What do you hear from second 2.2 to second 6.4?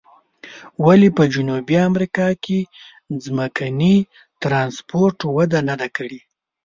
کې ځمکني ترانسپورت وده نه ده کړې؟